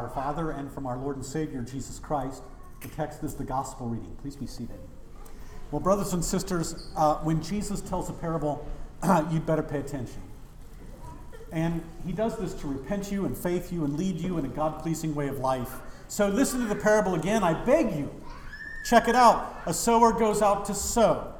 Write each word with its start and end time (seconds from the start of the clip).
our 0.00 0.08
Father 0.08 0.50
and 0.50 0.72
from 0.72 0.86
our 0.86 0.96
Lord 0.96 1.16
and 1.16 1.24
Savior 1.24 1.60
Jesus 1.60 1.98
Christ. 1.98 2.42
The 2.80 2.88
text 2.88 3.22
is 3.22 3.34
the 3.34 3.44
gospel 3.44 3.86
reading. 3.86 4.16
Please 4.22 4.34
be 4.34 4.46
seated. 4.46 4.78
Well, 5.70 5.80
brothers 5.80 6.14
and 6.14 6.24
sisters, 6.24 6.90
uh, 6.96 7.16
when 7.16 7.42
Jesus 7.42 7.80
tells 7.82 8.08
a 8.08 8.14
parable, 8.14 8.66
you'd 9.30 9.44
better 9.44 9.62
pay 9.62 9.78
attention. 9.78 10.22
And 11.52 11.82
he 12.06 12.12
does 12.12 12.38
this 12.38 12.54
to 12.54 12.66
repent 12.66 13.12
you 13.12 13.26
and 13.26 13.36
faith 13.36 13.72
you 13.72 13.84
and 13.84 13.96
lead 13.96 14.18
you 14.18 14.38
in 14.38 14.46
a 14.46 14.48
God 14.48 14.82
pleasing 14.82 15.14
way 15.14 15.28
of 15.28 15.38
life. 15.38 15.80
So 16.08 16.28
listen 16.28 16.60
to 16.60 16.66
the 16.66 16.76
parable 16.76 17.14
again. 17.14 17.44
I 17.44 17.52
beg 17.52 17.94
you. 17.94 18.10
Check 18.84 19.08
it 19.08 19.14
out. 19.14 19.60
A 19.66 19.74
sower 19.74 20.12
goes 20.12 20.40
out 20.40 20.64
to 20.66 20.74
sow, 20.74 21.34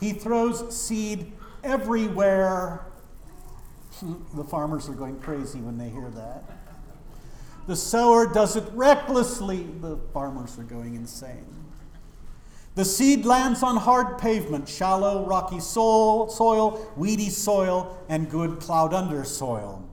he 0.00 0.12
throws 0.12 0.76
seed 0.76 1.32
everywhere. 1.64 2.84
the 4.34 4.44
farmers 4.44 4.88
are 4.88 4.94
going 4.94 5.18
crazy 5.20 5.60
when 5.60 5.78
they 5.78 5.88
hear 5.88 6.10
that. 6.10 6.44
The 7.66 7.76
sower 7.76 8.32
does 8.32 8.56
it 8.56 8.64
recklessly. 8.72 9.66
The 9.80 9.98
farmers 10.12 10.58
are 10.58 10.64
going 10.64 10.94
insane. 10.94 11.56
The 12.76 12.84
seed 12.84 13.24
lands 13.24 13.62
on 13.62 13.78
hard 13.78 14.18
pavement, 14.18 14.68
shallow, 14.68 15.26
rocky 15.26 15.60
soil, 15.60 16.28
soil, 16.28 16.92
weedy 16.94 17.30
soil, 17.30 17.98
and 18.08 18.30
good 18.30 18.60
plowed 18.60 18.92
under 18.92 19.24
soil. 19.24 19.88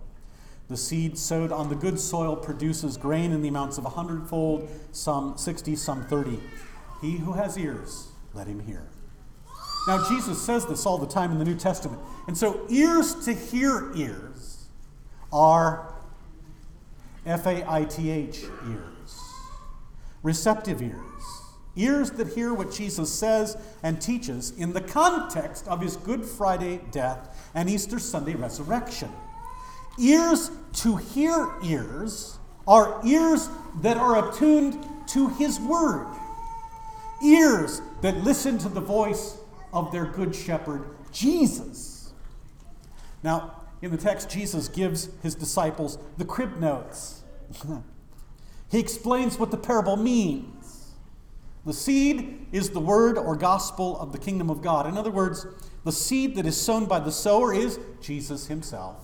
The 0.67 0.77
seed 0.77 1.17
sowed 1.17 1.51
on 1.51 1.69
the 1.69 1.75
good 1.75 1.99
soil 1.99 2.35
produces 2.35 2.97
grain 2.97 3.31
in 3.31 3.41
the 3.41 3.47
amounts 3.47 3.77
of 3.77 3.85
a 3.85 3.89
hundredfold, 3.89 4.69
some 4.91 5.37
60, 5.37 5.75
some 5.75 6.05
30. 6.07 6.39
He 7.01 7.17
who 7.17 7.33
has 7.33 7.57
ears, 7.57 8.09
let 8.33 8.47
him 8.47 8.59
hear. 8.59 8.87
Now, 9.87 10.07
Jesus 10.07 10.41
says 10.41 10.65
this 10.65 10.85
all 10.85 10.97
the 10.97 11.07
time 11.07 11.31
in 11.31 11.39
the 11.39 11.45
New 11.45 11.55
Testament. 11.55 12.01
And 12.27 12.37
so, 12.37 12.65
ears 12.69 13.25
to 13.25 13.33
hear 13.33 13.91
ears 13.95 14.65
are 15.31 15.92
F 17.25 17.45
A 17.45 17.63
I 17.69 17.85
T 17.85 18.09
H 18.09 18.43
ears, 18.69 19.21
receptive 20.21 20.81
ears, 20.81 21.23
ears 21.75 22.11
that 22.11 22.33
hear 22.33 22.53
what 22.53 22.71
Jesus 22.71 23.11
says 23.11 23.57
and 23.81 24.01
teaches 24.01 24.51
in 24.57 24.73
the 24.73 24.81
context 24.81 25.67
of 25.67 25.81
his 25.81 25.95
Good 25.97 26.25
Friday 26.25 26.81
death 26.91 27.51
and 27.55 27.69
Easter 27.69 27.99
Sunday 27.99 28.35
resurrection. 28.35 29.09
Ears 29.99 30.51
to 30.73 30.97
hear 30.97 31.51
ears 31.63 32.37
are 32.67 32.99
ears 33.05 33.49
that 33.81 33.97
are 33.97 34.29
attuned 34.29 34.85
to 35.07 35.29
his 35.29 35.59
word, 35.59 36.07
ears 37.23 37.81
that 38.01 38.17
listen 38.23 38.57
to 38.57 38.69
the 38.69 38.81
voice 38.81 39.37
of 39.71 39.91
their 39.91 40.05
good 40.05 40.35
shepherd, 40.35 40.95
Jesus. 41.11 42.11
Now, 43.21 43.62
in 43.83 43.91
the 43.91 43.97
text, 43.97 44.29
Jesus 44.29 44.69
gives 44.69 45.09
his 45.21 45.35
disciples 45.35 45.97
the 46.17 46.23
crib 46.23 46.57
notes. 46.57 47.21
he 48.71 48.79
explains 48.79 49.37
what 49.37 49.51
the 49.51 49.57
parable 49.57 49.97
means. 49.97 50.93
The 51.65 51.73
seed 51.73 52.47
is 52.53 52.69
the 52.69 52.79
word 52.79 53.17
or 53.17 53.35
gospel 53.35 53.99
of 53.99 54.13
the 54.13 54.17
kingdom 54.17 54.49
of 54.49 54.61
God. 54.61 54.87
In 54.87 54.97
other 54.97 55.11
words, 55.11 55.45
the 55.83 55.91
seed 55.91 56.35
that 56.35 56.45
is 56.45 56.59
sown 56.59 56.85
by 56.85 57.01
the 57.01 57.11
sower 57.11 57.53
is 57.53 57.77
Jesus 57.99 58.47
himself. 58.47 58.95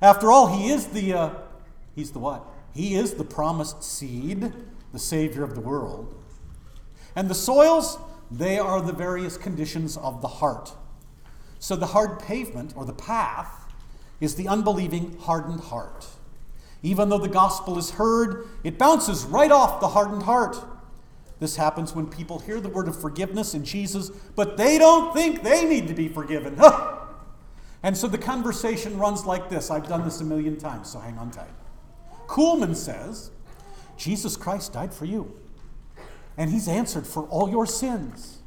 After 0.00 0.32
all, 0.32 0.56
he 0.56 0.70
is 0.70 0.86
the 0.86 1.12
uh, 1.12 1.30
he's 1.94 2.12
the 2.12 2.18
what? 2.18 2.46
He 2.72 2.94
is 2.94 3.14
the 3.14 3.24
promised 3.24 3.82
seed, 3.82 4.54
the 4.92 4.98
savior 4.98 5.44
of 5.44 5.54
the 5.54 5.60
world. 5.60 6.14
And 7.14 7.28
the 7.28 7.34
soils, 7.34 7.98
they 8.30 8.58
are 8.58 8.80
the 8.80 8.92
various 8.94 9.36
conditions 9.36 9.98
of 9.98 10.22
the 10.22 10.28
heart. 10.28 10.72
So 11.58 11.76
the 11.76 11.86
hard 11.86 12.20
pavement 12.20 12.72
or 12.74 12.86
the 12.86 12.94
path 12.94 13.65
is 14.20 14.34
the 14.34 14.48
unbelieving, 14.48 15.16
hardened 15.18 15.60
heart. 15.60 16.06
Even 16.82 17.08
though 17.08 17.18
the 17.18 17.28
gospel 17.28 17.78
is 17.78 17.90
heard, 17.90 18.46
it 18.64 18.78
bounces 18.78 19.24
right 19.24 19.50
off 19.50 19.80
the 19.80 19.88
hardened 19.88 20.22
heart. 20.22 20.56
This 21.38 21.56
happens 21.56 21.94
when 21.94 22.06
people 22.06 22.38
hear 22.38 22.60
the 22.60 22.68
word 22.68 22.88
of 22.88 22.98
forgiveness 22.98 23.54
in 23.54 23.64
Jesus, 23.64 24.10
but 24.34 24.56
they 24.56 24.78
don't 24.78 25.12
think 25.12 25.42
they 25.42 25.64
need 25.64 25.88
to 25.88 25.94
be 25.94 26.08
forgiven. 26.08 26.58
and 27.82 27.96
so 27.96 28.08
the 28.08 28.18
conversation 28.18 28.98
runs 28.98 29.26
like 29.26 29.50
this. 29.50 29.70
I've 29.70 29.88
done 29.88 30.04
this 30.04 30.20
a 30.20 30.24
million 30.24 30.56
times, 30.56 30.90
so 30.90 30.98
hang 30.98 31.18
on 31.18 31.30
tight. 31.30 31.50
Kuhlman 32.26 32.74
says, 32.74 33.30
Jesus 33.96 34.36
Christ 34.36 34.72
died 34.72 34.94
for 34.94 35.04
you, 35.04 35.38
and 36.36 36.50
he's 36.50 36.68
answered 36.68 37.06
for 37.06 37.24
all 37.24 37.50
your 37.50 37.66
sins. 37.66 38.38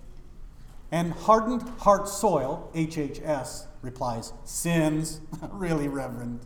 And 0.92 1.14
hardened 1.14 1.62
heart 1.80 2.08
soil, 2.08 2.72
HHS, 2.74 3.68
replies, 3.82 4.34
Sins? 4.44 5.22
really, 5.52 5.88
Reverend? 5.88 6.40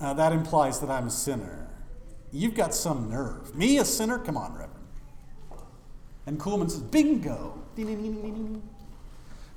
Uh, 0.00 0.14
that 0.14 0.32
implies 0.32 0.80
that 0.80 0.90
I'm 0.90 1.06
a 1.06 1.10
sinner. 1.10 1.68
You've 2.30 2.54
got 2.54 2.74
some 2.74 3.10
nerve. 3.10 3.54
Me, 3.54 3.78
a 3.78 3.84
sinner? 3.84 4.18
Come 4.18 4.36
on, 4.36 4.52
Reverend. 4.52 4.74
And 6.26 6.38
Kuhlman 6.38 6.70
says, 6.70 6.82
Bingo! 6.82 7.62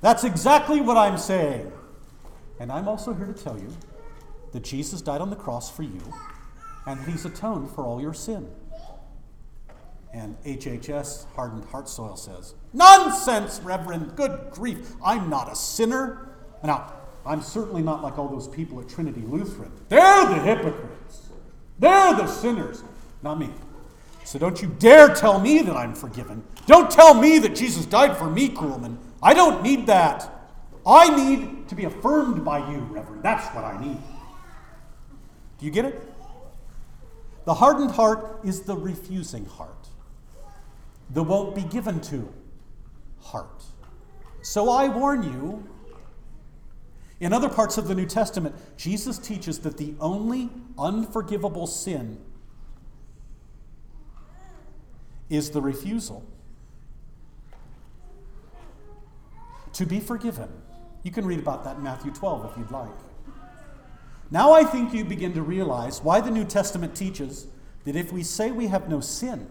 That's 0.00 0.24
exactly 0.24 0.80
what 0.80 0.96
I'm 0.96 1.18
saying. 1.18 1.70
And 2.58 2.72
I'm 2.72 2.88
also 2.88 3.12
here 3.12 3.26
to 3.26 3.34
tell 3.34 3.58
you 3.58 3.68
that 4.52 4.62
Jesus 4.62 5.02
died 5.02 5.20
on 5.20 5.30
the 5.30 5.36
cross 5.36 5.70
for 5.70 5.82
you, 5.82 6.00
and 6.86 7.00
he's 7.04 7.24
atoned 7.24 7.70
for 7.70 7.84
all 7.84 8.00
your 8.00 8.14
sin. 8.14 8.48
And 10.12 10.36
HHS, 10.44 11.26
hardened 11.34 11.64
heart 11.66 11.88
soil, 11.88 12.16
says, 12.16 12.54
Nonsense, 12.72 13.60
Reverend! 13.60 14.14
Good 14.14 14.50
grief! 14.50 14.92
I'm 15.04 15.30
not 15.30 15.50
a 15.50 15.56
sinner. 15.56 16.28
Now, 16.62 16.92
I'm 17.24 17.40
certainly 17.40 17.82
not 17.82 18.02
like 18.02 18.18
all 18.18 18.28
those 18.28 18.48
people 18.48 18.80
at 18.80 18.88
Trinity 18.88 19.22
Lutheran. 19.22 19.72
They're 19.88 20.26
the 20.26 20.40
hypocrites. 20.40 21.28
They're 21.78 22.14
the 22.14 22.26
sinners. 22.26 22.82
Not 23.22 23.38
me. 23.38 23.50
So 24.24 24.38
don't 24.38 24.60
you 24.60 24.68
dare 24.78 25.14
tell 25.14 25.40
me 25.40 25.62
that 25.62 25.76
I'm 25.76 25.94
forgiven. 25.94 26.42
Don't 26.66 26.90
tell 26.90 27.14
me 27.14 27.38
that 27.40 27.54
Jesus 27.54 27.86
died 27.86 28.16
for 28.16 28.30
me, 28.30 28.48
Kuhlman. 28.48 28.96
I 29.22 29.34
don't 29.34 29.62
need 29.62 29.86
that. 29.86 30.28
I 30.86 31.14
need 31.14 31.68
to 31.68 31.74
be 31.74 31.84
affirmed 31.84 32.44
by 32.44 32.70
you, 32.70 32.78
Reverend. 32.78 33.22
That's 33.22 33.46
what 33.54 33.64
I 33.64 33.80
need. 33.80 33.98
Do 35.58 35.66
you 35.66 35.70
get 35.70 35.84
it? 35.84 36.02
The 37.44 37.54
hardened 37.54 37.92
heart 37.92 38.40
is 38.44 38.62
the 38.62 38.76
refusing 38.76 39.46
heart, 39.46 39.81
the 41.12 41.22
won't 41.22 41.54
be 41.54 41.62
given 41.62 42.00
to 42.00 42.32
heart. 43.20 43.64
So 44.42 44.70
I 44.70 44.88
warn 44.88 45.22
you 45.22 45.68
in 47.20 47.32
other 47.32 47.48
parts 47.48 47.78
of 47.78 47.86
the 47.86 47.94
New 47.94 48.06
Testament, 48.06 48.54
Jesus 48.76 49.16
teaches 49.16 49.60
that 49.60 49.76
the 49.76 49.94
only 50.00 50.50
unforgivable 50.76 51.68
sin 51.68 52.18
is 55.30 55.50
the 55.50 55.62
refusal 55.62 56.26
to 59.72 59.86
be 59.86 60.00
forgiven. 60.00 60.48
You 61.04 61.12
can 61.12 61.24
read 61.24 61.38
about 61.38 61.62
that 61.62 61.76
in 61.76 61.84
Matthew 61.84 62.10
12 62.10 62.50
if 62.50 62.58
you'd 62.58 62.70
like. 62.72 62.90
Now 64.32 64.52
I 64.52 64.64
think 64.64 64.92
you 64.92 65.04
begin 65.04 65.32
to 65.34 65.42
realize 65.42 66.02
why 66.02 66.20
the 66.20 66.30
New 66.30 66.44
Testament 66.44 66.96
teaches 66.96 67.46
that 67.84 67.94
if 67.94 68.12
we 68.12 68.24
say 68.24 68.50
we 68.50 68.66
have 68.66 68.88
no 68.88 68.98
sin, 68.98 69.48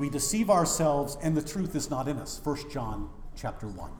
we 0.00 0.10
deceive 0.10 0.50
ourselves 0.50 1.16
and 1.22 1.36
the 1.36 1.42
truth 1.42 1.76
is 1.76 1.90
not 1.90 2.08
in 2.08 2.16
us. 2.16 2.40
1 2.42 2.70
John 2.70 3.10
chapter 3.36 3.68
1 3.68 3.90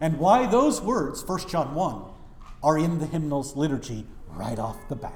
and 0.00 0.18
why 0.18 0.46
those 0.46 0.80
words, 0.80 1.26
1 1.26 1.48
John 1.48 1.74
1, 1.74 2.02
are 2.62 2.78
in 2.78 2.98
the 2.98 3.06
hymnal's 3.06 3.56
liturgy 3.56 4.06
right 4.28 4.58
off 4.58 4.76
the 4.88 4.96
bat. 4.96 5.12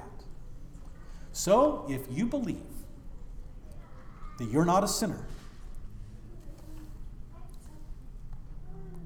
So, 1.31 1.85
if 1.89 2.01
you 2.09 2.25
believe 2.25 2.57
that 4.37 4.49
you're 4.49 4.65
not 4.65 4.83
a 4.83 4.87
sinner, 4.87 5.25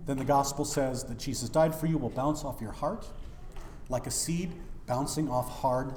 then 0.05 0.17
the 0.17 0.25
gospel 0.25 0.65
says 0.65 1.03
that 1.05 1.17
Jesus 1.17 1.49
died 1.49 1.73
for 1.73 1.87
you 1.87 1.97
will 1.97 2.09
bounce 2.09 2.43
off 2.43 2.61
your 2.61 2.71
heart 2.71 3.05
like 3.89 4.07
a 4.07 4.11
seed 4.11 4.51
bouncing 4.85 5.29
off 5.29 5.49
hard, 5.61 5.93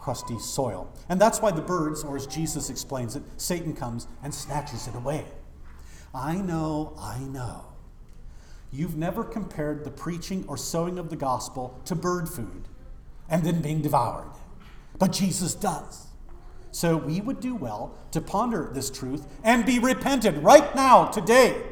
crusty 0.00 0.38
soil. 0.38 0.92
And 1.08 1.20
that's 1.20 1.40
why 1.40 1.50
the 1.50 1.62
birds, 1.62 2.02
or 2.02 2.16
as 2.16 2.26
Jesus 2.26 2.70
explains 2.70 3.16
it, 3.16 3.22
Satan 3.36 3.74
comes 3.74 4.08
and 4.22 4.34
snatches 4.34 4.88
it 4.88 4.94
away. 4.94 5.24
I 6.14 6.36
know, 6.36 6.94
I 6.98 7.18
know 7.20 7.70
You've 8.72 8.96
never 8.96 9.24
compared 9.24 9.84
the 9.84 9.90
preaching 9.90 10.44
or 10.46 10.56
sowing 10.56 10.98
of 10.98 11.10
the 11.10 11.16
gospel 11.16 11.80
to 11.86 11.94
bird 11.94 12.28
food 12.28 12.68
and 13.28 13.42
then 13.44 13.60
being 13.60 13.82
devoured. 13.82 14.30
But 14.98 15.12
Jesus 15.12 15.54
does. 15.54 16.06
So 16.70 16.96
we 16.96 17.20
would 17.20 17.40
do 17.40 17.56
well 17.56 17.96
to 18.12 18.20
ponder 18.20 18.70
this 18.72 18.90
truth 18.90 19.26
and 19.42 19.66
be 19.66 19.80
repented 19.80 20.38
right 20.38 20.72
now, 20.76 21.06
today. 21.06 21.62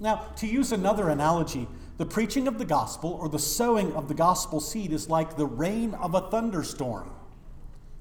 Now, 0.00 0.26
to 0.36 0.46
use 0.46 0.72
another 0.72 1.08
analogy, 1.08 1.68
the 1.98 2.06
preaching 2.06 2.48
of 2.48 2.58
the 2.58 2.64
gospel 2.64 3.12
or 3.20 3.28
the 3.28 3.38
sowing 3.38 3.92
of 3.94 4.08
the 4.08 4.14
gospel 4.14 4.60
seed 4.60 4.92
is 4.92 5.08
like 5.08 5.36
the 5.36 5.46
rain 5.46 5.94
of 5.94 6.14
a 6.14 6.20
thunderstorm. 6.30 7.12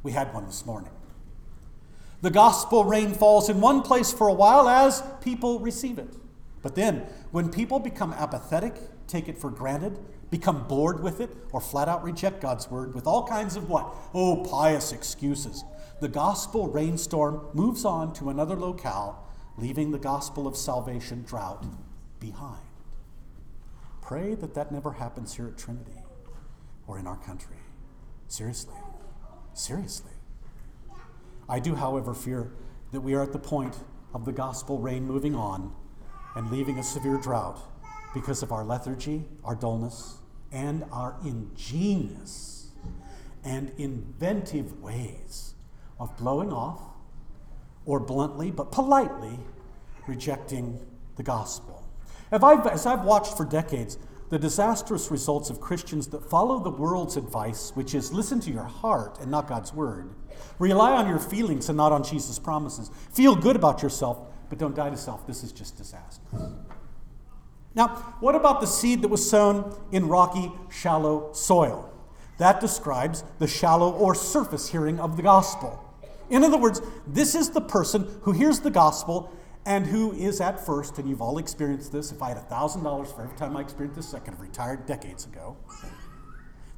We 0.03 0.11
had 0.11 0.33
one 0.33 0.45
this 0.45 0.65
morning. 0.65 0.91
The 2.21 2.31
gospel 2.31 2.85
rain 2.85 3.13
falls 3.13 3.49
in 3.49 3.61
one 3.61 3.81
place 3.81 4.11
for 4.11 4.27
a 4.27 4.33
while 4.33 4.67
as 4.67 5.03
people 5.21 5.59
receive 5.59 5.99
it. 5.99 6.15
But 6.61 6.75
then, 6.75 7.05
when 7.31 7.49
people 7.49 7.79
become 7.79 8.13
apathetic 8.13 8.73
take 9.07 9.27
it 9.27 9.37
for 9.37 9.49
granted, 9.49 9.97
become 10.29 10.67
bored 10.67 11.01
with 11.01 11.19
it, 11.21 11.29
or 11.51 11.61
flat 11.61 11.87
out 11.87 12.03
reject 12.03 12.41
God's 12.41 12.69
word 12.69 12.93
with 12.93 13.07
all 13.07 13.25
kinds 13.25 13.55
of 13.55 13.69
what? 13.69 13.93
Oh, 14.13 14.43
pious 14.43 14.91
excuses. 14.91 15.63
The 16.01 16.09
gospel 16.09 16.67
rainstorm 16.67 17.47
moves 17.53 17.85
on 17.85 18.13
to 18.15 18.29
another 18.29 18.55
locale, 18.55 19.25
leaving 19.57 19.91
the 19.91 19.99
gospel 19.99 20.45
of 20.45 20.55
salvation 20.55 21.23
drought 21.23 21.65
behind. 22.19 22.61
Pray 24.01 24.35
that 24.35 24.53
that 24.53 24.71
never 24.71 24.91
happens 24.93 25.35
here 25.35 25.47
at 25.47 25.57
Trinity 25.57 26.03
or 26.85 26.99
in 26.99 27.07
our 27.07 27.17
country. 27.17 27.57
Seriously. 28.27 28.75
Seriously. 29.57 30.11
I 31.49 31.59
do, 31.59 31.73
however, 31.73 32.13
fear 32.13 32.51
that 32.91 33.01
we 33.01 33.15
are 33.15 33.23
at 33.23 33.33
the 33.33 33.39
point 33.39 33.75
of 34.13 34.23
the 34.23 34.31
gospel 34.31 34.77
rain 34.77 35.03
moving 35.03 35.33
on 35.33 35.73
and 36.35 36.51
leaving 36.51 36.77
a 36.77 36.83
severe 36.83 37.17
drought 37.17 37.59
because 38.13 38.43
of 38.43 38.51
our 38.51 38.63
lethargy, 38.63 39.25
our 39.43 39.55
dullness, 39.55 40.19
and 40.51 40.85
our 40.91 41.15
ingenious 41.25 42.69
and 43.43 43.71
inventive 43.79 44.79
ways 44.79 45.55
of 45.99 46.15
blowing 46.17 46.53
off 46.53 46.81
or 47.85 47.99
bluntly 47.99 48.51
but 48.51 48.71
politely 48.71 49.39
rejecting 50.05 50.79
the 51.15 51.23
gospel. 51.23 51.83
As 52.31 52.85
I've 52.85 53.03
watched 53.03 53.35
for 53.35 53.43
decades 53.45 53.97
the 54.29 54.39
disastrous 54.39 55.09
results 55.09 55.49
of 55.49 55.61
Christians 55.61 56.07
that 56.07 56.29
follow 56.29 56.59
the 56.59 56.69
world's 56.69 57.15
advice, 57.15 57.71
which 57.75 57.93
is 57.93 58.11
listen 58.11 58.39
to 58.41 58.51
your 58.51 58.63
heart 58.63 59.17
and 59.21 59.31
not 59.31 59.47
God's 59.47 59.73
word, 59.73 60.09
rely 60.59 60.91
on 60.91 61.07
your 61.07 61.19
feelings 61.19 61.69
and 61.69 61.77
not 61.77 61.91
on 61.91 62.03
Jesus' 62.03 62.39
promises, 62.39 62.91
feel 63.13 63.35
good 63.35 63.55
about 63.55 63.81
yourself, 63.81 64.19
but 64.49 64.57
don't 64.57 64.75
die 64.75 64.89
to 64.89 64.97
self, 64.97 65.25
this 65.25 65.43
is 65.43 65.51
just 65.51 65.77
disastrous. 65.77 66.51
Now, 67.73 67.89
what 68.19 68.35
about 68.35 68.59
the 68.59 68.67
seed 68.67 69.01
that 69.03 69.09
was 69.09 69.29
sown 69.29 69.77
in 69.91 70.07
rocky, 70.07 70.51
shallow 70.71 71.31
soil? 71.33 71.93
That 72.39 72.59
describes 72.59 73.23
the 73.39 73.47
shallow 73.47 73.91
or 73.91 74.15
surface 74.15 74.69
hearing 74.69 74.99
of 74.99 75.15
the 75.15 75.23
gospel. 75.23 75.83
In 76.29 76.43
other 76.43 76.57
words, 76.57 76.81
this 77.05 77.35
is 77.35 77.51
the 77.51 77.61
person 77.61 78.19
who 78.23 78.31
hears 78.31 78.59
the 78.59 78.71
gospel 78.71 79.31
and 79.67 79.85
who 79.85 80.13
is 80.13 80.39
at 80.39 80.65
first, 80.65 80.97
and 80.97 81.09
you've 81.09 81.21
all 81.21 81.37
experienced 81.37 81.91
this. 81.91 82.13
If 82.13 82.21
I 82.23 82.29
had 82.29 82.37
$1,000 82.49 83.13
for 83.13 83.23
every 83.23 83.35
time 83.35 83.57
I 83.57 83.59
experienced 83.59 83.97
this, 83.97 84.13
I 84.13 84.19
could 84.19 84.29
have 84.29 84.39
retired 84.39 84.85
decades 84.85 85.25
ago. 85.25 85.57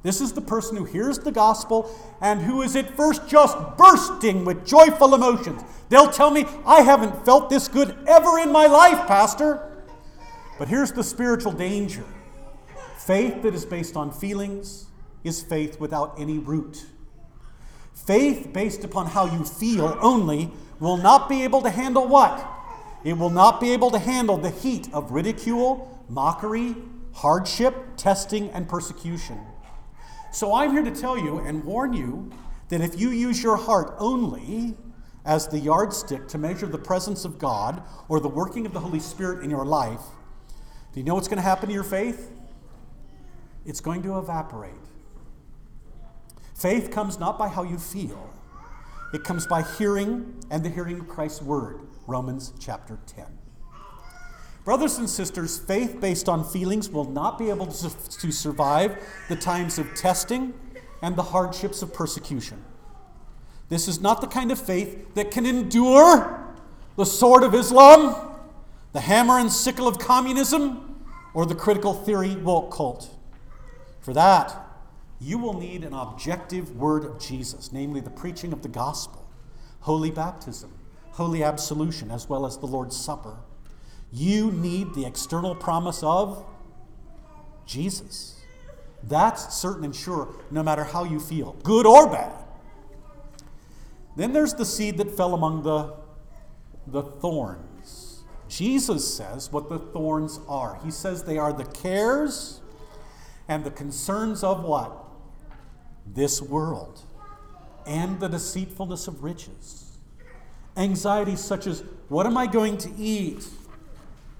This 0.02 0.20
is 0.20 0.32
the 0.32 0.40
person 0.40 0.76
who 0.76 0.84
hears 0.84 1.16
the 1.20 1.30
gospel 1.30 1.94
and 2.20 2.40
who 2.42 2.62
is 2.62 2.74
at 2.74 2.96
first 2.96 3.28
just 3.28 3.56
bursting 3.76 4.44
with 4.44 4.66
joyful 4.66 5.14
emotions. 5.14 5.62
They'll 5.88 6.10
tell 6.10 6.32
me, 6.32 6.46
I 6.66 6.80
haven't 6.80 7.24
felt 7.24 7.48
this 7.48 7.68
good 7.68 7.96
ever 8.08 8.40
in 8.40 8.50
my 8.50 8.66
life, 8.66 9.06
Pastor. 9.06 9.84
But 10.58 10.66
here's 10.66 10.90
the 10.90 11.04
spiritual 11.04 11.52
danger 11.52 12.04
faith 12.98 13.42
that 13.42 13.54
is 13.54 13.64
based 13.64 13.96
on 13.96 14.10
feelings 14.10 14.86
is 15.22 15.42
faith 15.42 15.78
without 15.78 16.18
any 16.18 16.38
root. 16.38 16.86
Faith 17.94 18.52
based 18.52 18.82
upon 18.82 19.06
how 19.06 19.26
you 19.26 19.44
feel 19.44 19.96
only 20.00 20.50
will 20.80 20.96
not 20.96 21.28
be 21.28 21.44
able 21.44 21.62
to 21.62 21.70
handle 21.70 22.08
what? 22.08 22.56
It 23.02 23.16
will 23.16 23.30
not 23.30 23.60
be 23.60 23.72
able 23.72 23.90
to 23.92 23.98
handle 23.98 24.36
the 24.36 24.50
heat 24.50 24.92
of 24.92 25.12
ridicule, 25.12 26.04
mockery, 26.08 26.76
hardship, 27.12 27.74
testing, 27.96 28.50
and 28.50 28.68
persecution. 28.68 29.38
So 30.32 30.54
I'm 30.54 30.72
here 30.72 30.82
to 30.82 30.90
tell 30.90 31.18
you 31.18 31.38
and 31.38 31.64
warn 31.64 31.92
you 31.92 32.30
that 32.68 32.80
if 32.80 33.00
you 33.00 33.10
use 33.10 33.42
your 33.42 33.56
heart 33.56 33.94
only 33.98 34.76
as 35.24 35.48
the 35.48 35.58
yardstick 35.58 36.28
to 36.28 36.38
measure 36.38 36.66
the 36.66 36.78
presence 36.78 37.24
of 37.24 37.38
God 37.38 37.82
or 38.08 38.20
the 38.20 38.28
working 38.28 38.64
of 38.64 38.72
the 38.72 38.80
Holy 38.80 39.00
Spirit 39.00 39.42
in 39.42 39.50
your 39.50 39.64
life, 39.64 40.02
do 40.92 41.00
you 41.00 41.04
know 41.04 41.14
what's 41.14 41.28
going 41.28 41.36
to 41.36 41.42
happen 41.42 41.68
to 41.68 41.74
your 41.74 41.84
faith? 41.84 42.30
It's 43.64 43.80
going 43.80 44.02
to 44.02 44.18
evaporate. 44.18 44.72
Faith 46.54 46.90
comes 46.90 47.18
not 47.18 47.38
by 47.38 47.48
how 47.48 47.62
you 47.62 47.78
feel, 47.78 48.32
it 49.12 49.24
comes 49.24 49.46
by 49.46 49.62
hearing 49.62 50.34
and 50.50 50.64
the 50.64 50.68
hearing 50.68 51.00
of 51.00 51.08
Christ's 51.08 51.42
word. 51.42 51.80
Romans 52.06 52.52
chapter 52.58 52.98
10. 53.06 53.26
Brothers 54.64 54.98
and 54.98 55.08
sisters, 55.08 55.58
faith 55.58 56.00
based 56.00 56.28
on 56.28 56.44
feelings 56.44 56.90
will 56.90 57.10
not 57.10 57.38
be 57.38 57.48
able 57.50 57.66
to, 57.66 58.32
survive 58.32 59.02
the 59.28 59.36
times 59.36 59.78
of 59.78 59.94
testing 59.94 60.52
and 61.02 61.16
the 61.16 61.22
hardships 61.22 61.82
of 61.82 61.94
persecution. 61.94 62.62
This 63.68 63.88
is 63.88 64.00
not 64.00 64.20
the 64.20 64.26
kind 64.26 64.52
of 64.52 64.60
faith 64.60 65.14
that 65.14 65.30
can 65.30 65.46
endure 65.46 66.46
the 66.96 67.06
sword 67.06 67.42
of 67.42 67.54
Islam, 67.54 68.36
the 68.92 69.00
hammer 69.00 69.38
and 69.38 69.50
sickle 69.50 69.88
of 69.88 69.98
communism, 69.98 71.00
or 71.32 71.46
the 71.46 71.54
critical 71.54 71.94
theory 71.94 72.36
woke 72.36 72.72
cult. 72.72 73.08
For 74.00 74.12
that, 74.12 74.59
you 75.20 75.36
will 75.38 75.58
need 75.58 75.84
an 75.84 75.92
objective 75.92 76.74
word 76.76 77.04
of 77.04 77.18
Jesus, 77.18 77.72
namely 77.72 78.00
the 78.00 78.10
preaching 78.10 78.52
of 78.52 78.62
the 78.62 78.68
gospel, 78.68 79.28
holy 79.80 80.10
baptism, 80.10 80.72
holy 81.12 81.42
absolution, 81.42 82.10
as 82.10 82.28
well 82.28 82.46
as 82.46 82.56
the 82.56 82.66
Lord's 82.66 82.96
Supper. 82.96 83.36
You 84.12 84.50
need 84.50 84.94
the 84.94 85.04
external 85.04 85.54
promise 85.54 86.02
of 86.02 86.44
Jesus. 87.66 88.40
That's 89.02 89.54
certain 89.54 89.84
and 89.84 89.94
sure, 89.94 90.34
no 90.50 90.62
matter 90.62 90.84
how 90.84 91.04
you 91.04 91.20
feel, 91.20 91.52
good 91.62 91.86
or 91.86 92.08
bad. 92.08 92.32
Then 94.16 94.32
there's 94.32 94.54
the 94.54 94.64
seed 94.64 94.98
that 94.98 95.10
fell 95.10 95.34
among 95.34 95.62
the, 95.62 95.94
the 96.86 97.02
thorns. 97.02 98.24
Jesus 98.48 99.14
says 99.14 99.52
what 99.52 99.68
the 99.68 99.78
thorns 99.78 100.40
are. 100.48 100.80
He 100.82 100.90
says 100.90 101.24
they 101.24 101.38
are 101.38 101.52
the 101.52 101.64
cares 101.64 102.60
and 103.48 103.64
the 103.64 103.70
concerns 103.70 104.42
of 104.42 104.64
what? 104.64 105.09
This 106.06 106.42
world 106.42 107.00
and 107.86 108.20
the 108.20 108.28
deceitfulness 108.28 109.08
of 109.08 109.22
riches. 109.22 109.98
Anxieties 110.76 111.40
such 111.40 111.66
as 111.66 111.82
what 112.08 112.26
am 112.26 112.36
I 112.36 112.46
going 112.46 112.78
to 112.78 112.90
eat? 112.96 113.46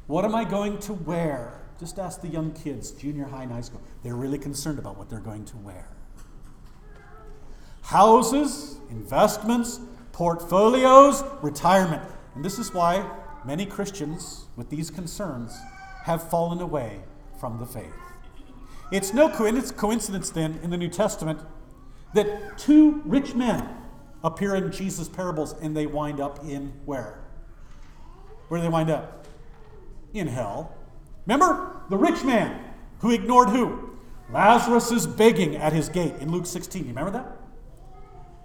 What 0.07 0.25
am 0.25 0.35
I 0.35 0.45
going 0.45 0.79
to 0.81 0.93
wear? 0.93 1.61
Just 1.79 1.99
ask 1.99 2.21
the 2.21 2.29
young 2.29 2.53
kids, 2.53 2.91
junior 2.91 3.25
high 3.25 3.45
and 3.45 3.53
high 3.53 3.61
school. 3.61 3.81
They're 4.03 4.17
really 4.17 4.39
concerned 4.39 4.79
about 4.79 4.99
what 4.99 5.09
they're 5.09 5.19
going 5.19 5.45
to 5.47 5.57
wear. 5.57 5.89
Houses, 7.83 8.77
investments, 8.91 9.81
portfolios, 10.12 11.25
retirement. 11.43 12.02
And 12.35 12.45
this 12.45 12.59
is 12.59 12.75
why 12.75 13.09
many 13.45 13.67
Christians 13.67 14.45
with 14.57 14.69
these 14.69 14.90
concerns 14.90 15.59
have 16.05 16.29
fallen 16.29 16.61
away 16.61 17.00
from 17.38 17.59
the 17.59 17.67
faith. 17.67 18.10
It's 18.92 19.14
no 19.14 19.28
coincidence 19.28 20.30
then 20.30 20.59
in 20.62 20.70
the 20.70 20.76
New 20.76 20.88
Testament 20.88 21.40
that 22.14 22.59
two 22.59 23.02
rich 23.04 23.35
men 23.35 23.68
appear 24.25 24.54
in 24.54 24.73
Jesus' 24.73 25.09
parables 25.09 25.54
and 25.61 25.76
they 25.76 25.87
wind 25.87 26.20
up 26.20 26.44
in 26.44 26.73
where? 26.85 27.25
Where 28.49 28.59
do 28.59 28.62
they 28.62 28.68
wind 28.68 28.90
up? 28.90 29.20
in 30.14 30.26
hell. 30.26 30.75
Remember 31.26 31.82
the 31.88 31.97
rich 31.97 32.25
man 32.25 32.61
who 33.00 33.11
ignored 33.11 33.50
who? 33.50 33.90
Lazarus 34.32 34.90
is 34.90 35.06
begging 35.06 35.56
at 35.56 35.73
his 35.73 35.88
gate 35.88 36.14
in 36.20 36.30
Luke 36.30 36.47
16. 36.47 36.82
You 36.82 36.88
remember 36.88 37.11
that? 37.11 37.37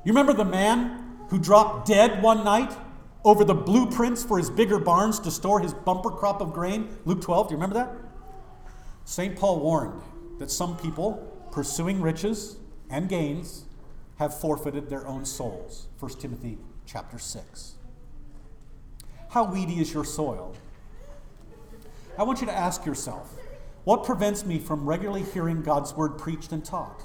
You 0.03 0.11
remember 0.11 0.33
the 0.33 0.45
man 0.45 1.17
who 1.29 1.39
dropped 1.39 1.87
dead 1.87 2.21
one 2.21 2.43
night 2.43 2.75
over 3.23 3.43
the 3.43 3.53
blueprints 3.53 4.23
for 4.23 4.37
his 4.37 4.49
bigger 4.49 4.79
barns 4.79 5.19
to 5.19 5.31
store 5.31 5.59
his 5.59 5.73
bumper 5.73 6.11
crop 6.11 6.41
of 6.41 6.53
grain? 6.53 6.95
Luke 7.05 7.21
12. 7.21 7.47
Do 7.47 7.53
you 7.53 7.57
remember 7.57 7.75
that? 7.75 7.91
St. 9.03 9.35
Paul 9.35 9.59
warned 9.59 10.01
that 10.39 10.51
some 10.51 10.77
people 10.77 11.31
pursuing 11.51 12.01
riches 12.01 12.57
and 12.89 13.09
gains 13.09 13.65
have 14.17 14.37
forfeited 14.39 14.89
their 14.89 15.07
own 15.07 15.25
souls. 15.25 15.87
1 15.99 16.11
Timothy 16.13 16.57
chapter 16.85 17.19
6. 17.19 17.73
How 19.29 19.43
weedy 19.43 19.79
is 19.79 19.93
your 19.93 20.05
soil? 20.05 20.55
I 22.17 22.23
want 22.23 22.39
you 22.39 22.47
to 22.47 22.53
ask 22.53 22.85
yourself 22.85 23.33
what 23.83 24.03
prevents 24.03 24.45
me 24.45 24.59
from 24.59 24.87
regularly 24.87 25.23
hearing 25.23 25.61
God's 25.61 25.93
word 25.93 26.17
preached 26.17 26.51
and 26.51 26.63
taught? 26.63 27.03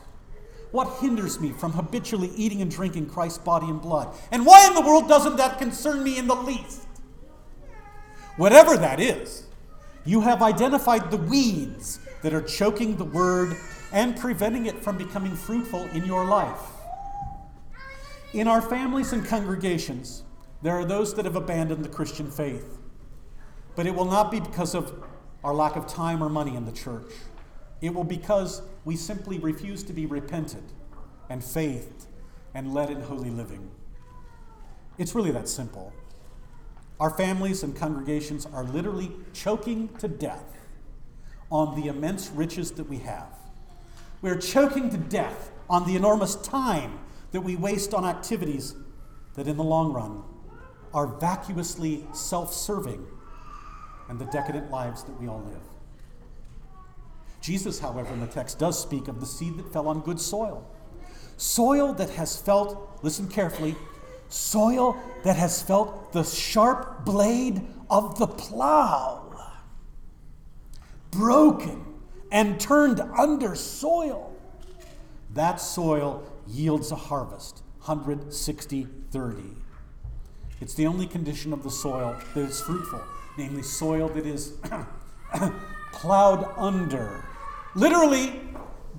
What 0.71 1.01
hinders 1.01 1.41
me 1.41 1.51
from 1.51 1.73
habitually 1.73 2.31
eating 2.37 2.63
and 2.63 2.71
drinking 2.71 3.11
Christ's 3.11 3.39
body 3.39 3.67
and 3.67 3.83
blood? 3.83 4.15
And 4.31 4.47
why 4.47 4.67
in 4.67 4.75
the 4.75 4.81
world 4.81 5.09
doesn't 5.09 5.37
that 5.37 5.59
concern 5.59 6.03
me 6.03 6.17
in 6.17 6.27
the 6.27 6.35
least? 6.35 6.87
Whatever 8.37 8.77
that 8.77 9.01
is, 9.01 9.47
you 10.11 10.21
have 10.21 10.43
identified 10.43 11.09
the 11.09 11.17
weeds 11.17 12.01
that 12.23 12.35
are 12.35 12.43
choking 12.43 12.97
the 12.97 13.05
word 13.05 13.57
and 13.93 14.17
preventing 14.19 14.67
it 14.67 14.83
from 14.83 14.99
becoming 14.99 15.37
fruitful 15.37 15.85
in 15.93 16.05
your 16.05 16.25
life. 16.25 16.63
In 18.33 18.49
our 18.49 18.61
families 18.61 19.13
and 19.13 19.25
congregations, 19.25 20.25
there 20.63 20.75
are 20.75 20.85
those 20.85 21.15
that 21.15 21.27
have 21.27 21.37
abandoned 21.37 21.85
the 21.85 21.89
Christian 21.89 22.29
faith. 22.29 22.77
But 23.77 23.87
it 23.87 23.95
will 23.95 24.05
not 24.05 24.33
be 24.33 24.41
because 24.41 24.75
of 24.75 24.93
our 25.45 25.55
lack 25.55 25.77
of 25.77 25.87
time 25.87 26.25
or 26.25 26.29
money 26.29 26.57
in 26.57 26.65
the 26.65 26.73
church. 26.73 27.13
It 27.81 27.95
will 27.95 28.03
because 28.03 28.63
we 28.85 28.97
simply 28.97 29.39
refuse 29.39 29.85
to 29.85 29.93
be 29.93 30.07
repented 30.07 30.65
and 31.29 31.43
faithed 31.43 32.07
and 32.53 32.75
led 32.75 32.91
in 32.91 33.01
holy 33.01 33.31
living. 33.31 33.71
It's 34.99 35.15
really 35.15 35.31
that 35.31 35.49
simple. 35.49 35.93
Our 37.01 37.11
families 37.11 37.63
and 37.63 37.75
congregations 37.75 38.47
are 38.53 38.63
literally 38.63 39.11
choking 39.33 39.89
to 39.99 40.07
death 40.07 40.45
on 41.51 41.81
the 41.81 41.89
immense 41.89 42.29
riches 42.29 42.73
that 42.73 42.89
we 42.89 42.99
have. 42.99 43.35
We're 44.21 44.39
choking 44.39 44.91
to 44.91 44.99
death 44.99 45.51
on 45.71 45.87
the 45.87 45.97
enormous 45.97 46.37
time 46.37 46.99
that 47.33 47.41
we 47.41 47.57
waste 47.57 47.95
on 47.95 48.05
activities 48.05 48.75
that, 49.35 49.49
in 49.49 49.57
the 49.57 49.65
long 49.65 49.95
run, 49.95 50.23
are 50.93 51.07
vacuously 51.07 52.07
self 52.13 52.53
serving 52.53 53.07
and 54.11 54.19
the 54.19 54.27
decadent 54.27 54.71
lives 54.71 55.03
that 55.05 55.19
we 55.19 55.27
all 55.27 55.43
live. 55.43 55.63
Jesus, 57.41 57.79
however, 57.79 58.13
in 58.13 58.21
the 58.21 58.27
text 58.27 58.59
does 58.59 58.81
speak 58.81 59.09
of 59.09 59.21
the 59.21 59.27
seed 59.27 59.57
that 59.57 59.73
fell 59.73 59.89
on 59.89 60.01
good 60.01 60.21
soil. 60.21 60.69
Soil 61.39 61.95
that 61.95 62.11
has 62.11 62.37
felt, 62.37 62.99
listen 63.03 63.27
carefully, 63.27 63.75
soil 64.31 64.97
that 65.25 65.37
has 65.37 65.63
felt 65.63 66.13
the 66.13 66.25
sharp 66.25 67.05
blade 67.05 67.67
of 67.91 68.19
the 68.19 68.27
plow, 68.27 69.27
broken 71.11 71.85
and 72.33 72.59
turned 72.59 73.01
under 73.01 73.55
soil. 73.55 74.35
That 75.35 75.61
soil 75.61 76.25
yields 76.47 76.91
a 76.91 76.97
harvest 76.97 77.63
160 77.85 78.87
30. 79.11 79.43
It's 80.61 80.75
the 80.75 80.87
only 80.87 81.07
condition 81.07 81.53
of 81.53 81.63
the 81.63 81.71
soil 81.71 82.17
that 82.35 82.41
is 82.41 82.61
fruitful, 82.61 83.03
namely, 83.37 83.63
soil 83.63 84.09
that 84.11 84.27
is 84.27 84.55
plowed 85.93 86.45
under. 86.57 87.25
Literally, 87.75 88.41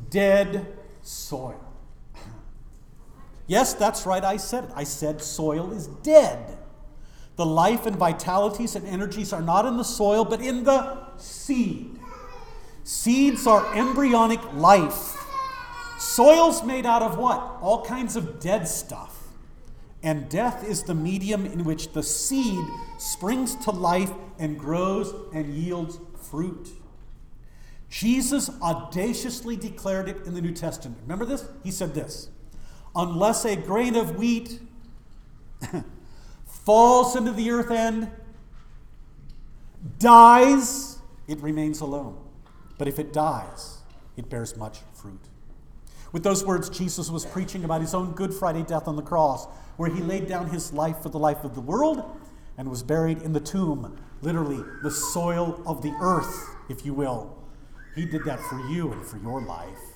dead 0.09 0.77
soil. 1.01 1.70
Yes, 3.51 3.73
that's 3.73 4.05
right, 4.05 4.23
I 4.23 4.37
said 4.37 4.63
it. 4.63 4.69
I 4.77 4.85
said 4.85 5.21
soil 5.21 5.73
is 5.73 5.87
dead. 5.87 6.57
The 7.35 7.45
life 7.45 7.85
and 7.85 7.97
vitalities 7.97 8.77
and 8.77 8.87
energies 8.87 9.33
are 9.33 9.41
not 9.41 9.65
in 9.65 9.75
the 9.75 9.83
soil, 9.83 10.23
but 10.23 10.39
in 10.39 10.63
the 10.63 11.17
seed. 11.17 11.99
Seeds 12.85 13.45
are 13.47 13.75
embryonic 13.75 14.39
life. 14.53 15.17
Soil's 15.99 16.63
made 16.63 16.85
out 16.85 17.01
of 17.01 17.17
what? 17.17 17.57
All 17.59 17.83
kinds 17.83 18.15
of 18.15 18.39
dead 18.39 18.69
stuff. 18.69 19.27
And 20.01 20.29
death 20.29 20.65
is 20.65 20.83
the 20.83 20.95
medium 20.95 21.45
in 21.45 21.65
which 21.65 21.91
the 21.91 22.03
seed 22.03 22.65
springs 22.99 23.57
to 23.65 23.71
life 23.71 24.13
and 24.39 24.57
grows 24.57 25.13
and 25.33 25.53
yields 25.53 25.99
fruit. 26.15 26.69
Jesus 27.89 28.49
audaciously 28.61 29.57
declared 29.57 30.07
it 30.07 30.25
in 30.25 30.35
the 30.35 30.41
New 30.41 30.53
Testament. 30.53 31.01
Remember 31.01 31.25
this? 31.25 31.45
He 31.65 31.71
said 31.71 31.93
this 31.93 32.29
Unless 32.95 33.45
a 33.45 33.55
grain 33.55 33.95
of 33.95 34.17
wheat 34.17 34.59
falls 36.45 37.15
into 37.15 37.31
the 37.31 37.51
earth 37.51 37.71
and 37.71 38.09
dies, 39.97 40.99
it 41.27 41.39
remains 41.39 41.81
alone. 41.81 42.17
But 42.77 42.87
if 42.87 42.99
it 42.99 43.13
dies, 43.13 43.77
it 44.17 44.29
bears 44.29 44.57
much 44.57 44.79
fruit. 44.93 45.19
With 46.11 46.23
those 46.23 46.45
words, 46.45 46.69
Jesus 46.69 47.09
was 47.09 47.25
preaching 47.25 47.63
about 47.63 47.81
his 47.81 47.93
own 47.93 48.11
Good 48.11 48.33
Friday 48.33 48.63
death 48.63 48.87
on 48.87 48.97
the 48.97 49.01
cross, 49.01 49.47
where 49.77 49.89
he 49.89 50.01
laid 50.01 50.27
down 50.27 50.49
his 50.49 50.73
life 50.73 50.97
for 50.99 51.09
the 51.09 51.19
life 51.19 51.43
of 51.43 51.55
the 51.55 51.61
world 51.61 52.03
and 52.57 52.69
was 52.69 52.83
buried 52.83 53.21
in 53.21 53.31
the 53.31 53.39
tomb, 53.39 53.97
literally, 54.21 54.61
the 54.83 54.91
soil 54.91 55.61
of 55.65 55.81
the 55.81 55.93
earth, 56.01 56.55
if 56.69 56.85
you 56.85 56.93
will. 56.93 57.37
He 57.95 58.05
did 58.05 58.25
that 58.25 58.39
for 58.41 58.59
you 58.67 58.91
and 58.91 59.05
for 59.05 59.17
your 59.17 59.41
life. 59.41 59.90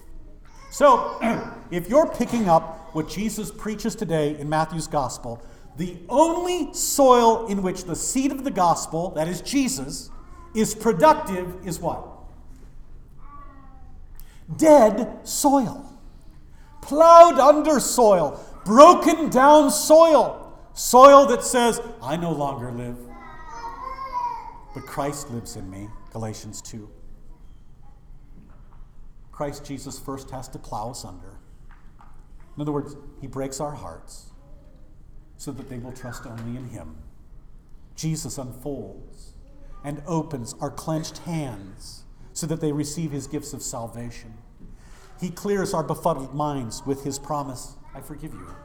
So, 0.76 1.18
if 1.72 1.88
you're 1.88 2.10
picking 2.10 2.50
up 2.50 2.94
what 2.94 3.08
Jesus 3.08 3.50
preaches 3.50 3.96
today 3.96 4.38
in 4.38 4.50
Matthew's 4.50 4.88
gospel, 4.88 5.42
the 5.78 5.96
only 6.10 6.74
soil 6.74 7.48
in 7.48 7.62
which 7.62 7.86
the 7.86 7.96
seed 7.96 8.34
of 8.34 8.44
the 8.44 8.52
gospel, 8.52 9.12
that 9.12 9.30
is 9.30 9.40
Jesus, 9.40 10.10
is 10.54 10.76
productive 10.76 11.66
is 11.66 11.80
what? 11.80 12.06
Dead 14.58 15.26
soil. 15.26 15.98
Plowed 16.82 17.40
under 17.40 17.80
soil, 17.80 18.38
broken 18.66 19.30
down 19.30 19.72
soil, 19.72 20.60
soil 20.74 21.26
that 21.28 21.46
says, 21.46 21.80
I 22.02 22.18
no 22.18 22.34
longer 22.34 22.74
live, 22.74 22.98
but 24.74 24.86
Christ 24.86 25.32
lives 25.32 25.56
in 25.56 25.70
me. 25.70 25.88
Galatians 26.12 26.62
2. 26.64 26.90
Christ 29.36 29.66
Jesus 29.66 30.00
first 30.00 30.30
has 30.30 30.48
to 30.48 30.58
plow 30.58 30.92
us 30.92 31.04
under. 31.04 31.40
In 32.56 32.62
other 32.62 32.72
words, 32.72 32.96
he 33.20 33.28
breaks 33.28 33.60
our 33.60 33.74
hearts 33.74 34.28
so 35.36 35.52
that 35.52 35.70
they 35.70 35.78
will 35.78 35.92
trust 35.92 36.26
only 36.26 36.58
in 36.58 36.70
him. 36.70 36.96
Jesus 37.98 38.38
unfolds 38.38 39.34
and 39.84 40.02
opens 40.08 40.56
our 40.62 40.72
clenched 40.72 41.18
hands 41.20 42.06
so 42.32 42.48
that 42.48 42.62
they 42.62 42.72
receive 42.72 43.12
his 43.12 43.28
gifts 43.28 43.52
of 43.52 43.62
salvation. 43.62 44.36
He 45.20 45.30
clears 45.30 45.74
our 45.74 45.84
befuddled 45.84 46.34
minds 46.34 46.86
with 46.86 47.04
his 47.04 47.20
promise, 47.20 47.76
I 47.94 48.00
forgive 48.00 48.34
you, 48.34 48.56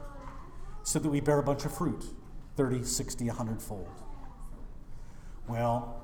so 0.83 0.99
that 0.99 1.09
we 1.09 1.19
bear 1.19 1.39
a 1.39 1.43
bunch 1.43 1.65
of 1.65 1.75
fruit 1.75 2.05
30, 2.55 2.85
60, 2.85 3.25
100 3.25 3.61
fold. 3.61 3.89
Well, 5.49 6.00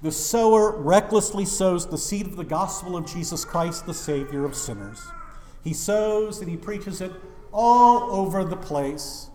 the 0.00 0.12
sower 0.12 0.76
recklessly 0.76 1.44
sows 1.44 1.86
the 1.86 1.98
seed 1.98 2.26
of 2.26 2.36
the 2.36 2.44
gospel 2.44 2.96
of 2.96 3.06
Jesus 3.06 3.44
Christ, 3.44 3.84
the 3.84 3.94
Savior 3.94 4.44
of 4.44 4.54
sinners. 4.54 5.02
He 5.64 5.72
sows 5.72 6.40
and 6.40 6.48
he 6.48 6.56
preaches 6.56 7.00
it 7.00 7.12
all 7.52 8.12
over 8.12 8.44
the 8.44 8.56
place. 8.56 9.30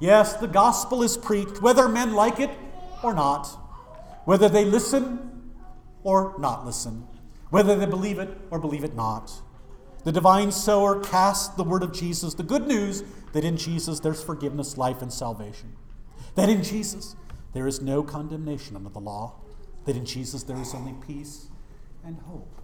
Yes, 0.00 0.34
the 0.34 0.48
gospel 0.48 1.02
is 1.02 1.16
preached, 1.16 1.60
whether 1.60 1.88
men 1.88 2.14
like 2.14 2.40
it 2.40 2.50
or 3.02 3.12
not, 3.12 3.46
whether 4.24 4.48
they 4.48 4.64
listen 4.64 5.52
or 6.02 6.34
not 6.38 6.64
listen, 6.64 7.06
whether 7.50 7.76
they 7.76 7.86
believe 7.86 8.18
it 8.18 8.38
or 8.50 8.58
believe 8.58 8.84
it 8.84 8.94
not. 8.94 9.32
The 10.04 10.12
divine 10.12 10.52
sower 10.52 11.00
casts 11.00 11.48
the 11.56 11.64
word 11.64 11.82
of 11.82 11.92
Jesus, 11.92 12.34
the 12.34 12.42
good 12.42 12.66
news 12.66 13.02
that 13.32 13.44
in 13.44 13.56
Jesus 13.56 14.00
there's 14.00 14.22
forgiveness, 14.22 14.78
life, 14.78 15.02
and 15.02 15.12
salvation. 15.12 15.74
That 16.36 16.48
in 16.48 16.62
Jesus 16.62 17.16
there 17.52 17.66
is 17.66 17.82
no 17.82 18.02
condemnation 18.02 18.76
under 18.76 18.88
the 18.88 19.00
law. 19.00 19.34
That 19.86 19.96
in 19.96 20.04
Jesus 20.04 20.42
there 20.42 20.60
is 20.60 20.74
only 20.74 20.94
peace 21.06 21.46
and 22.04 22.18
hope. 22.20 22.60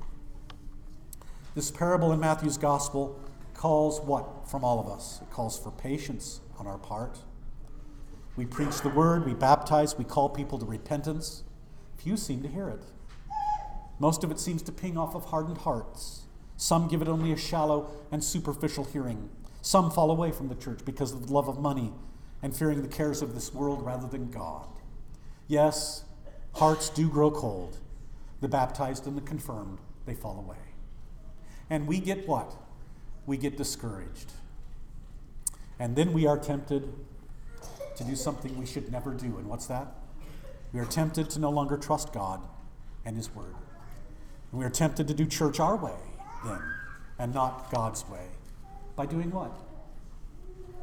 This 1.55 1.71
parable 1.71 2.12
in 2.12 2.21
Matthew's 2.21 2.59
gospel 2.59 3.19
calls 3.55 4.00
what 4.00 4.49
from 4.49 4.64
all 4.64 4.81
of 4.81 4.88
us? 4.88 5.21
It 5.23 5.31
calls 5.31 5.59
for 5.59 5.71
patience 5.71 6.41
on 6.59 6.67
our 6.67 6.79
part. 6.79 7.19
We 8.37 8.47
preach 8.47 8.81
the 8.81 8.88
word, 8.88 9.26
we 9.26 9.35
baptize, 9.35 9.99
we 9.99 10.05
call 10.05 10.29
people 10.29 10.59
to 10.59 10.64
repentance. 10.64 11.43
Few 11.97 12.17
seem 12.17 12.43
to 12.43 12.49
hear 12.49 12.69
it. 12.69 12.83
Most 13.99 14.25
of 14.25 14.31
it 14.31 14.41
seems 14.41 14.62
to 14.62 14.73
ping 14.73 14.97
off 14.97 15.14
of 15.14 15.26
hardened 15.26 15.59
hearts. 15.59 16.23
Some 16.57 16.88
give 16.88 17.02
it 17.02 17.09
only 17.09 17.31
a 17.33 17.37
shallow 17.37 17.91
and 18.11 18.25
superficial 18.25 18.85
hearing. 18.85 19.29
Some 19.61 19.91
fall 19.91 20.11
away 20.11 20.33
from 20.33 20.49
the 20.49 20.55
church 20.55 20.81
because 20.85 21.12
of 21.12 21.26
the 21.26 21.33
love 21.33 21.49
of 21.49 21.61
money 21.61 21.93
and 22.43 22.57
fearing 22.57 22.83
the 22.83 22.88
cares 22.88 23.23
of 23.23 23.35
this 23.35 23.52
world 23.52 23.85
rather 23.85 24.09
than 24.09 24.31
God. 24.31 24.67
Yes, 25.47 26.05
hearts 26.54 26.88
do 26.88 27.09
grow 27.09 27.30
cold. 27.30 27.78
The 28.40 28.49
baptized 28.49 29.06
and 29.06 29.16
the 29.16 29.21
confirmed, 29.21 29.78
they 30.06 30.14
fall 30.14 30.38
away. 30.38 30.56
And 31.71 31.87
we 31.87 32.00
get 32.00 32.26
what? 32.26 32.54
We 33.26 33.37
get 33.37 33.56
discouraged. 33.56 34.32
And 35.78 35.97
then 35.97 36.12
we 36.12 36.26
are 36.26 36.38
tempted 36.38 36.92
to 37.97 38.04
do 38.04 38.16
something 38.16 38.59
we 38.59 38.66
should 38.66 38.90
never 38.90 39.12
do. 39.12 39.38
And 39.38 39.47
what's 39.47 39.66
that? 39.66 39.87
We 40.73 40.80
are 40.80 40.85
tempted 40.85 41.30
to 41.30 41.38
no 41.38 41.50
longer 41.50 41.76
trust 41.76 42.12
God 42.12 42.40
and 43.04 43.16
His 43.16 43.35
Word. 43.35 43.54
And 44.50 44.61
we 44.61 44.64
are 44.64 44.71
tempted 44.71 45.09
to 45.09 45.14
do 45.14 45.26
church 45.26 45.61
our 45.61 45.76
way 45.76 45.97
then 46.44 46.61
and 47.18 47.32
not 47.32 47.71
God's 47.71 48.09
way. 48.09 48.26
By 48.97 49.06
doing 49.06 49.30
what? 49.30 49.52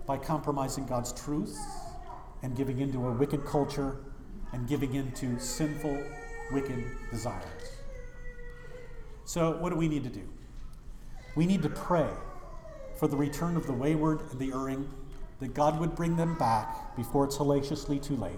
By 0.06 0.18
compromising 0.18 0.86
God's 0.86 1.12
truth 1.14 1.58
and 2.42 2.56
giving 2.56 2.80
into 2.80 3.08
a 3.08 3.12
wicked 3.12 3.46
culture 3.46 3.98
and 4.54 4.68
giving 4.68 4.96
in 4.96 5.12
to 5.14 5.40
sinful, 5.40 6.04
wicked 6.52 6.84
desires. 7.12 7.78
So, 9.26 9.58
what 9.58 9.70
do 9.70 9.76
we 9.76 9.88
need 9.88 10.04
to 10.04 10.10
do? 10.10 10.28
We 11.36 11.46
need 11.46 11.62
to 11.64 11.70
pray 11.70 12.10
for 12.96 13.08
the 13.08 13.16
return 13.16 13.56
of 13.56 13.68
the 13.68 13.74
wayward 13.74 14.22
and 14.32 14.40
the 14.40 14.52
erring, 14.52 14.90
that 15.40 15.54
God 15.54 15.80
would 15.80 15.96
bring 15.96 16.18
them 16.18 16.38
back 16.38 16.96
before 16.96 17.26
it's 17.26 17.38
hellaciously 17.38 18.00
too 18.00 18.16
late. 18.16 18.34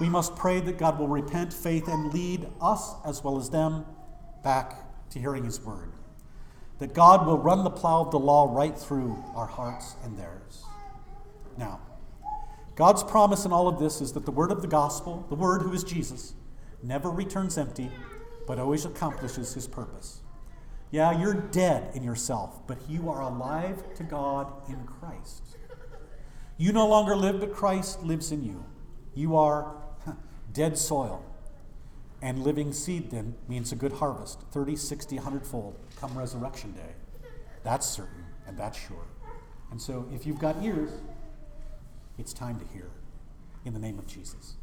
We 0.00 0.08
must 0.08 0.36
pray 0.36 0.60
that 0.60 0.78
God 0.78 0.98
will 0.98 1.08
repent, 1.08 1.52
faith, 1.52 1.86
and 1.88 2.12
lead 2.14 2.48
us 2.60 2.94
as 3.04 3.22
well 3.22 3.36
as 3.36 3.50
them 3.50 3.84
back 4.42 4.74
to 5.10 5.18
hearing 5.18 5.44
His 5.44 5.60
word 5.60 5.92
that 6.82 6.94
God 6.94 7.28
will 7.28 7.38
run 7.38 7.62
the 7.62 7.70
plow 7.70 8.00
of 8.00 8.10
the 8.10 8.18
law 8.18 8.52
right 8.52 8.76
through 8.76 9.16
our 9.36 9.46
hearts 9.46 9.94
and 10.02 10.18
theirs. 10.18 10.64
Now, 11.56 11.78
God's 12.74 13.02
promise 13.02 13.44
in 13.44 13.52
all 13.52 13.68
of 13.68 13.78
this 13.78 14.00
is 14.00 14.12
that 14.12 14.24
the 14.24 14.30
word 14.30 14.50
of 14.50 14.62
the 14.62 14.68
gospel, 14.68 15.26
the 15.28 15.34
word 15.34 15.62
who 15.62 15.72
is 15.72 15.84
Jesus, 15.84 16.34
never 16.82 17.10
returns 17.10 17.58
empty, 17.58 17.90
but 18.46 18.58
always 18.58 18.84
accomplishes 18.84 19.54
his 19.54 19.66
purpose. 19.66 20.20
Yeah, 20.90 21.18
you're 21.18 21.34
dead 21.34 21.94
in 21.94 22.02
yourself, 22.02 22.66
but 22.66 22.78
you 22.88 23.08
are 23.08 23.22
alive 23.22 23.82
to 23.94 24.02
God 24.02 24.52
in 24.68 24.84
Christ. 24.86 25.42
You 26.58 26.72
no 26.72 26.86
longer 26.86 27.16
live, 27.16 27.40
but 27.40 27.52
Christ 27.52 28.02
lives 28.02 28.30
in 28.30 28.44
you. 28.44 28.64
You 29.14 29.36
are 29.36 29.74
dead 30.52 30.76
soil. 30.78 31.24
And 32.20 32.44
living 32.44 32.72
seed 32.72 33.10
then 33.10 33.34
means 33.48 33.72
a 33.72 33.76
good 33.76 33.94
harvest 33.94 34.40
30, 34.52 34.76
60, 34.76 35.16
100 35.16 35.46
fold 35.46 35.78
come 35.98 36.16
resurrection 36.16 36.72
day. 36.72 36.94
That's 37.64 37.86
certain 37.86 38.24
and 38.46 38.56
that's 38.56 38.78
sure. 38.78 39.06
And 39.70 39.80
so 39.80 40.06
if 40.12 40.26
you've 40.26 40.38
got 40.38 40.62
ears, 40.62 40.90
it's 42.22 42.32
time 42.32 42.56
to 42.56 42.64
hear. 42.72 42.88
In 43.64 43.72
the 43.72 43.80
name 43.80 43.98
of 43.98 44.06
Jesus. 44.06 44.54